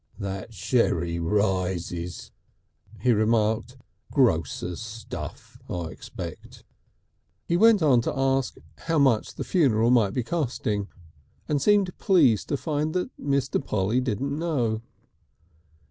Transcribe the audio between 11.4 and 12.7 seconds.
and seemed pleased to